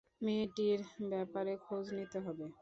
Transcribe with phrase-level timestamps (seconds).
[0.21, 0.79] মেয়েটির
[1.09, 2.45] ব্যাপারে খোঁজ নিতে হবে।